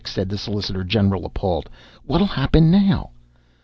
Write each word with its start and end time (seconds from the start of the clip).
said 0.03 0.29
the 0.29 0.35
solicitor 0.39 0.83
general, 0.83 1.27
appalled. 1.27 1.69
"What'll 2.07 2.25
happen 2.25 2.71
now?" 2.71 3.11